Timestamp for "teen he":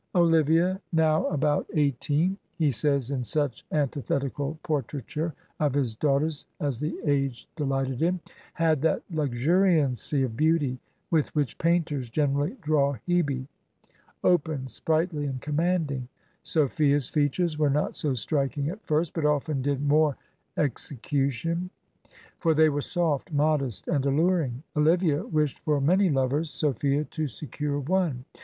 2.39-2.71